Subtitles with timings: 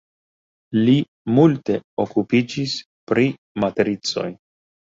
[0.87, 0.95] Li
[1.41, 2.75] multe okupiĝis
[3.13, 3.29] pri
[3.65, 4.29] matricoj.